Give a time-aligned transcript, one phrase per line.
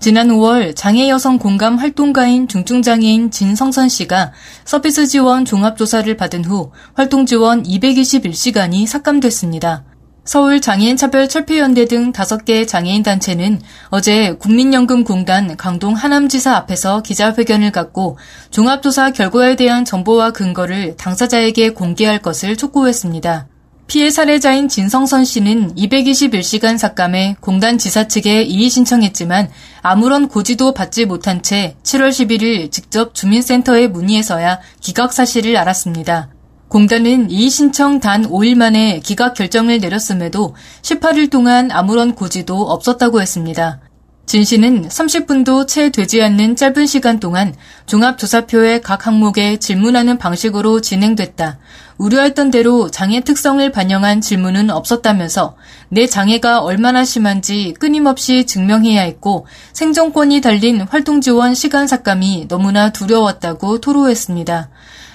[0.00, 4.32] 지난 5월 장애 여성 공감 활동가인 중증장애인 진성선 씨가
[4.64, 9.84] 서비스 지원 종합조사를 받은 후 활동 지원 221시간이 삭감됐습니다.
[10.24, 13.60] 서울 장애인 차별 철폐연대 등 5개 장애인 단체는
[13.90, 18.16] 어제 국민연금공단 강동 하남지사 앞에서 기자회견을 갖고
[18.50, 23.49] 종합조사 결과에 대한 정보와 근거를 당사자에게 공개할 것을 촉구했습니다.
[23.90, 29.50] 피해 사례자인 진성선 씨는 221시간 삭감에 공단 지사 측에 이의 신청했지만
[29.82, 36.28] 아무런 고지도 받지 못한 채 7월 11일 직접 주민센터에 문의해서야 기각 사실을 알았습니다.
[36.68, 43.80] 공단은 이의 신청 단 5일 만에 기각 결정을 내렸음에도 18일 동안 아무런 고지도 없었다고 했습니다.
[44.26, 47.54] 진 씨는 30분도 채 되지 않는 짧은 시간 동안
[47.86, 51.58] 종합조사표의 각 항목에 질문하는 방식으로 진행됐다.
[51.98, 55.56] 우려했던 대로 장애 특성을 반영한 질문은 없었다면서
[55.88, 63.80] 내 장애가 얼마나 심한지 끊임없이 증명해야 했고 생존권이 달린 활동 지원 시간 삭감이 너무나 두려웠다고
[63.80, 64.70] 토로했습니다.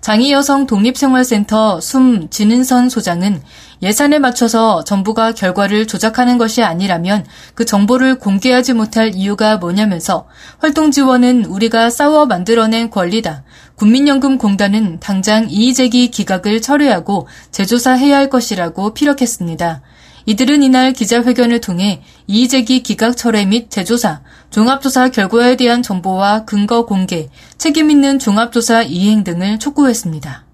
[0.00, 3.42] 장애여성 독립생활센터 숨 진은선 소장은
[3.82, 10.26] 예산에 맞춰서 정부가 결과를 조작하는 것이 아니라면 그 정보를 공개하지 못할 이유가 뭐냐면서
[10.58, 13.44] 활동 지원은 우리가 싸워 만들어낸 권리다.
[13.76, 19.80] 국민연금공단은 당장 이의제기 기각을 철회하고 재조사해야 할 것이라고 피력했습니다.
[20.26, 24.20] 이들은 이날 기자회견을 통해 이의제기 기각 철회 및 재조사,
[24.50, 30.49] 종합조사 결과에 대한 정보와 근거 공개, 책임있는 종합조사 이행 등을 촉구했습니다.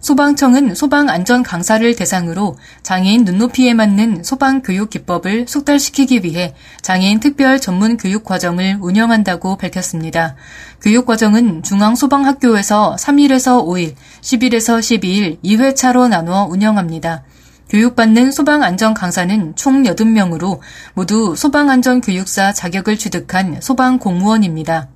[0.00, 7.60] 소방청은 소방 안전 강사를 대상으로 장애인 눈높이에 맞는 소방 교육 기법을 속달시키기 위해 장애인 특별
[7.60, 10.36] 전문 교육 과정을 운영한다고 밝혔습니다.
[10.80, 17.24] 교육 과정은 중앙소방학교에서 3일에서 5일, 10일에서 12일 2회차로 나누어 운영합니다.
[17.68, 20.60] 교육받는 소방안전 강사는 총 80명으로
[20.94, 24.88] 모두 소방안전교육사 자격을 취득한 소방공무원입니다.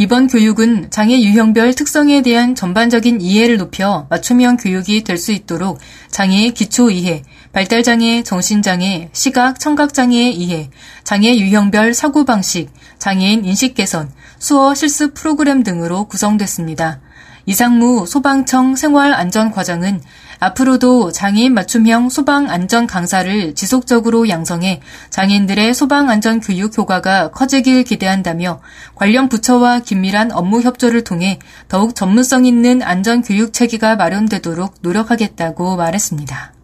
[0.00, 5.78] 이번 교육은 장애 유형별 특성에 대한 전반적인 이해를 높여 맞춤형 교육이 될 수 있도록
[6.10, 7.22] 장애의 기초 이해,
[7.52, 10.70] 발달장애, 정신장애, 시각, 청각장애의 이해,
[11.04, 17.02] 장애 유형별 사고방식, 장애인 인식 개선, 수어 실습 프로그램 등으로 구성됐습니다.
[17.50, 20.00] 이상무 소방청 생활안전과장은
[20.38, 24.80] 앞으로도 장애인 맞춤형 소방 안전 강사를 지속적으로 양성해
[25.10, 28.60] 장애인들의 소방 안전 교육 효과가 커지길 기대한다며
[28.94, 36.54] 관련 부처와 긴밀한 업무 협조를 통해 더욱 전문성 있는 안전 교육 체계가 마련되도록 노력하겠다고 말했습니다.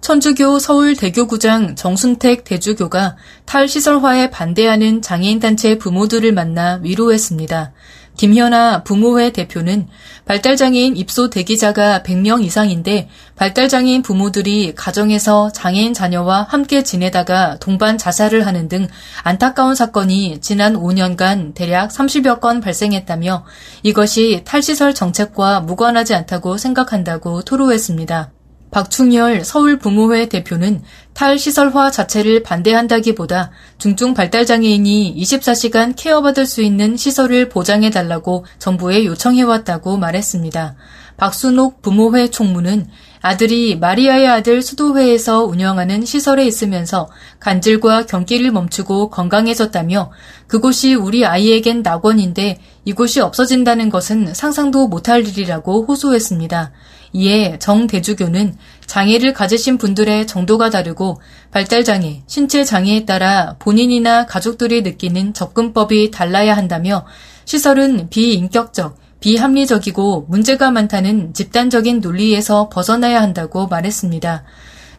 [0.00, 7.72] 천주교 서울대교구장 정순택 대주교가 탈시설화에 반대하는 장애인단체 부모들을 만나 위로했습니다.
[8.16, 9.88] 김현아 부모회 대표는
[10.26, 18.68] 발달장애인 입소 대기자가 100명 이상인데 발달장애인 부모들이 가정에서 장애인 자녀와 함께 지내다가 동반 자살을 하는
[18.68, 18.86] 등
[19.22, 23.44] 안타까운 사건이 지난 5년간 대략 30여 건 발생했다며
[23.82, 28.30] 이것이 탈시설 정책과 무관하지 않다고 생각한다고 토로했습니다.
[28.72, 39.04] 박충열 서울부모회 대표는 탈시설화 자체를 반대한다기보다 중증 발달장애인이 24시간 케어받을 수 있는 시설을 보장해달라고 정부에
[39.04, 40.74] 요청해왔다고 말했습니다.
[41.18, 42.88] 박순옥 부모회 총무는
[43.20, 47.08] 아들이 마리아의 아들 수도회에서 운영하는 시설에 있으면서
[47.38, 50.10] 간질과 경기를 멈추고 건강해졌다며
[50.48, 56.72] 그곳이 우리 아이에겐 낙원인데 이곳이 없어진다는 것은 상상도 못할 일이라고 호소했습니다.
[57.12, 58.56] 이에 정대주교는
[58.86, 67.06] 장애를 가지신 분들의 정도가 다르고 발달장애, 신체장애에 따라 본인이나 가족들이 느끼는 접근법이 달라야 한다며
[67.44, 74.44] 시설은 비인격적, 비합리적이고 문제가 많다는 집단적인 논리에서 벗어나야 한다고 말했습니다.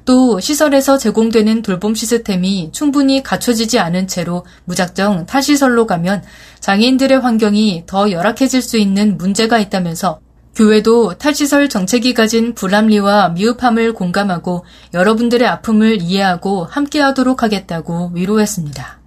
[0.06, 6.24] 또 시설에서 제공되는 돌봄 시스템이 충분히 갖춰지지 않은 채로 무작정 타시설로 가면
[6.60, 10.20] 장애인들의 환경이 더 열악해질 수 있는 문제가 있다면서
[10.56, 19.02] 교회도 탈시설 정책이 가진 불합리와 미흡함을 공감하고 여러분들의 아픔을 이해하고 함께하도록 하겠다고 위로했습니다.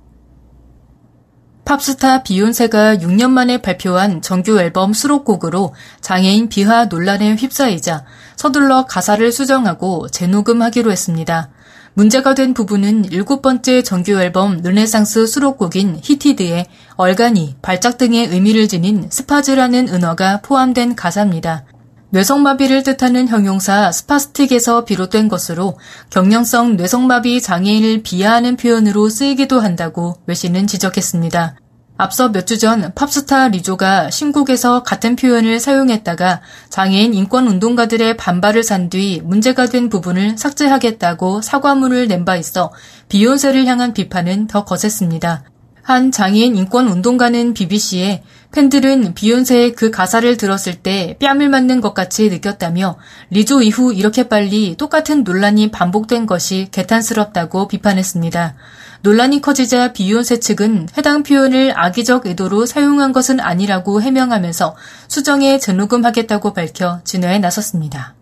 [1.64, 8.04] 팝스타 비욘세가 6년 만에 발표한 정규 앨범 수록곡으로 장애인 비하 논란에 휩싸이자
[8.36, 11.50] 서둘러 가사를 수정하고 재녹음하기로 했습니다.
[11.96, 16.66] 문제가 된 부분은 일곱 번째 정규 앨범 르네상스 수록곡인 Heated의
[16.96, 21.64] 얼간이, 발작 등의 의미를 지닌 spaz라는 은어가 포함된 가사입니다.
[22.10, 25.78] 뇌성마비를 뜻하는 형용사 spastic에서 비롯된 것으로
[26.10, 31.56] 경련성 뇌성마비 장애인을 비하하는 표현으로 쓰이기도 한다고 외신은 지적했습니다.
[31.98, 38.90] 앞서 몇 주 전 팝스타 리조가 신곡에서 같은 표현을 사용했다가 장애인 인권 운동가들의 반발을 산
[38.90, 42.72] 뒤 문제가 된 부분을 삭제하겠다고 사과문을 낸 바 있어
[43.08, 45.44] 비욘세를 향한 비판은 더 거셌습니다.
[45.86, 52.28] 한 장애인 인권 운동가는 BBC에 팬들은 비욘세의 그 가사를 들었을 때 뺨을 맞는 것 같이
[52.28, 52.98] 느꼈다며
[53.30, 58.56] 리조 이후 이렇게 빨리 똑같은 논란이 반복된 것이 개탄스럽다고 비판했습니다.
[59.02, 64.74] 논란이 커지자 비욘세 측은 해당 표현을 악의적 의도로 사용한 것은 아니라고 해명하면서
[65.06, 68.16] 수정해 재녹음하겠다고 밝혀 진화에 나섰습니다.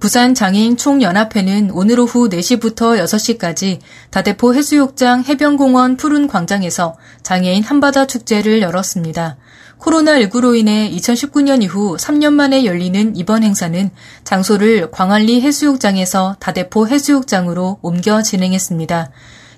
[0.00, 3.80] 부산 장애인 총연합회는 오늘 오후 4시부터 6시까지
[4.10, 9.36] 다대포 해수욕장 해변공원 푸른 광장에서 장애인 한바다 축제를 열었습니다.
[9.78, 13.90] 코로나19로 인해 2019년 이후 3년 만에 열리는 이번 행사는
[14.24, 19.10] 장소를 광안리 해수욕장에서 다대포 해수욕장으로 옮겨 진행했습니다.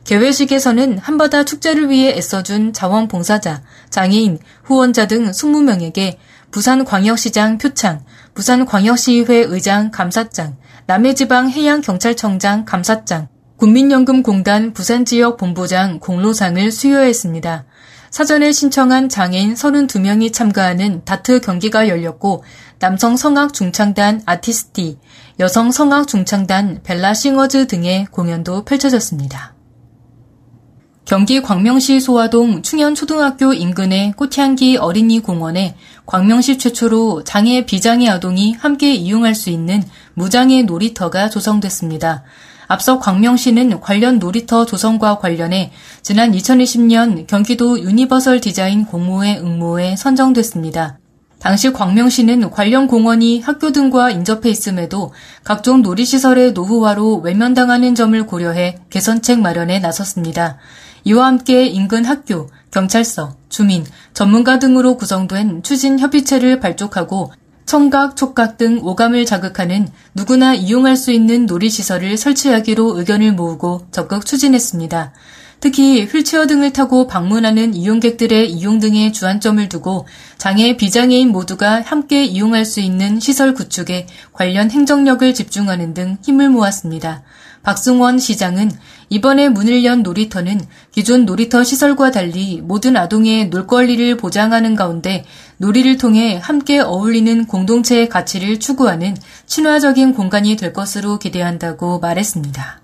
[0.02, 6.16] 개회식에서는 한바다 축제를 위해 애써준 자원봉사자, 장애인, 후원자 등 20명에게
[6.52, 8.04] 부산광역시장 표창,
[8.34, 10.56] 부산광역시의회 의장 감사장,
[10.86, 17.64] 남해지방해양경찰청장 감사장, 국민연금공단 부산지역 본부장 공로상을 수여했습니다.
[18.10, 22.44] 사전에 신청한 장애인 32명이 참가하는 다트 경기가 열렸고
[22.78, 24.98] 남성 성악 중창단 아티스티,
[25.40, 29.54] 여성 성악 중창단 벨라 싱어즈 등의 공연도 펼쳐졌습니다.
[31.04, 35.76] 경기 광명시 소화동 충현초등학교 인근의 꽃향기 어린이 공원에
[36.06, 39.82] 광명시 최초로 장애 비장애 아동이 함께 이용할 수 있는
[40.14, 42.24] 무장애 놀이터가 조성됐습니다.
[42.66, 45.72] 앞서 광명시는 관련 놀이터 조성과 관련해
[46.02, 50.98] 지난 2020년 경기도 유니버설 디자인 공모의 응모에 선정됐습니다.
[51.38, 55.12] 당시 광명시는 관련 공원이 학교 등과 인접해 있음에도
[55.42, 60.58] 각종 놀이시설의 노후화로 외면당하는 점을 고려해 개선책 마련에 나섰습니다.
[61.04, 63.84] 이와 함께 인근 학교, 경찰서, 주민,
[64.14, 67.32] 전문가 등으로 구성된 추진 협의체를 발족하고
[67.66, 75.12] 청각, 촉각 등 오감을 자극하는 누구나 이용할 수 있는 놀이시설을 설치하기로 의견을 모으고 적극 추진했습니다.
[75.60, 82.64] 특히 휠체어 등을 타고 방문하는 이용객들의 이용 등에 주안점을 두고 장애 비장애인 모두가 함께 이용할
[82.64, 87.22] 수 있는 시설 구축에 관련 행정력을 집중하는 등 힘을 모았습니다.
[87.62, 88.70] 박승원 시장은
[89.08, 90.60] 이번에 문을 연 놀이터는
[90.90, 95.24] 기존 놀이터 시설과 달리 모든 아동의 놀 권리를 보장하는 가운데
[95.58, 99.16] 놀이를 통해 함께 어울리는 공동체의 가치를 추구하는
[99.46, 102.80] 친화적인 공간이 될 것으로 기대한다고 말했습니다.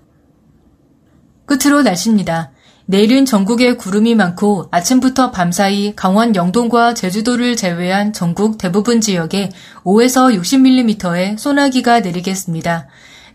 [1.45, 2.51] 끝으로 날씨입니다.
[2.85, 9.51] 내일은 전국에 구름이 많고 아침부터 밤사이 강원 영동과 제주도를 제외한 전국 대부분 지역에
[9.83, 12.87] 5에서 60mm의 소나기가 내리겠습니다.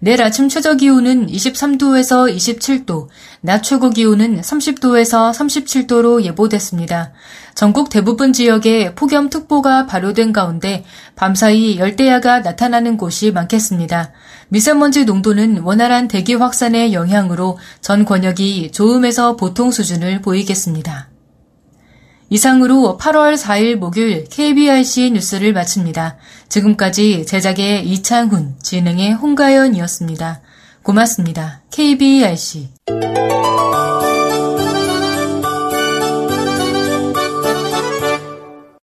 [0.05, 3.09] 내일 아침 최저 기온은 23도에서 27도,
[3.41, 7.13] 낮 최고 기온은 30도에서 37도로 예보됐습니다.
[7.55, 10.85] 전국 대부분 지역에 폭염특보가 발효된 가운데
[11.17, 14.13] 밤사이 열대야가 나타나는 곳이 많겠습니다.
[14.51, 21.14] 미세먼지 농도는 원활한 대기 확산의 영향으로 전 권역이 좋음에서 보통 수준을 보이겠습니다.
[22.31, 26.17] 이상으로 8월 4일 목요일 KBRC 뉴스를 마칩니다.
[26.49, 30.41] 지금까지 제작의 이창훈, 진행의 홍가연이었습니다.
[30.83, 31.63] 고맙습니다.
[31.71, 32.69] KBRC.